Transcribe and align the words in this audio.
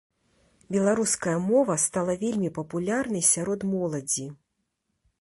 Беларуская 0.75 1.35
мова 1.51 1.77
стала 1.85 2.13
вельмі 2.25 2.49
папулярнай 2.57 3.23
сярод 3.33 3.71
моладзі. 3.75 4.27